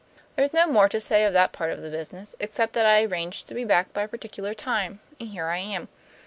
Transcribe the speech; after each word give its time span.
There's 0.35 0.51
no 0.51 0.65
more 0.65 0.89
to 0.89 0.99
say 0.99 1.25
of 1.25 1.33
that 1.33 1.51
part 1.51 1.69
of 1.69 1.83
the 1.83 1.91
business, 1.91 2.35
except 2.39 2.73
that 2.73 2.87
I 2.87 3.03
arranged 3.03 3.47
to 3.49 3.53
be 3.53 3.63
back 3.63 3.93
by 3.93 4.01
a 4.01 4.07
particular 4.07 4.55
time; 4.55 4.99
and 5.19 5.29
here 5.29 5.45
I 5.45 5.59
am. 5.59 5.89